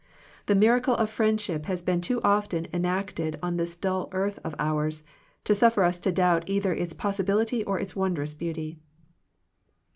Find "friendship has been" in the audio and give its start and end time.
1.11-2.01